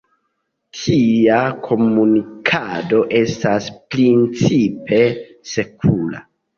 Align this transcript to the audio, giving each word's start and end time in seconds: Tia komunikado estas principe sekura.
Tia 0.79 1.41
komunikado 1.67 3.05
estas 3.23 3.71
principe 3.95 5.03
sekura. 5.57 6.29